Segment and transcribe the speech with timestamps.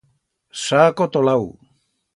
[0.61, 1.49] S'ha acotolau.